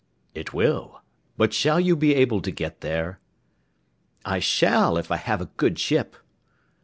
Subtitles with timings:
[0.33, 1.03] "It will;
[1.37, 3.19] but shall you be able to get there?"
[4.25, 6.15] "I shall, if I have a good ship."